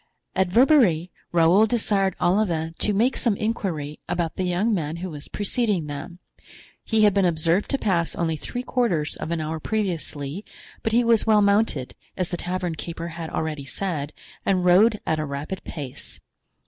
At 0.35 0.47
Verberie, 0.49 1.11
Raoul 1.31 1.67
desired 1.67 2.15
Olivain 2.19 2.73
to 2.79 2.91
make 2.91 3.15
some 3.15 3.35
inquiry 3.37 3.99
about 4.09 4.35
the 4.35 4.45
young 4.45 4.73
man 4.73 4.95
who 4.95 5.11
was 5.11 5.27
preceding 5.27 5.85
them; 5.85 6.17
he 6.83 7.03
had 7.03 7.13
been 7.13 7.23
observed 7.23 7.69
to 7.69 7.77
pass 7.77 8.15
only 8.15 8.35
three 8.35 8.63
quarters 8.63 9.15
of 9.17 9.29
an 9.29 9.39
hour 9.39 9.59
previously, 9.59 10.43
but 10.81 10.91
he 10.91 11.03
was 11.03 11.27
well 11.27 11.43
mounted, 11.43 11.93
as 12.17 12.29
the 12.29 12.37
tavern 12.37 12.73
keeper 12.73 13.09
had 13.09 13.29
already 13.29 13.63
said, 13.65 14.11
and 14.43 14.65
rode 14.65 14.99
at 15.05 15.19
a 15.19 15.25
rapid 15.27 15.63
pace. 15.65 16.19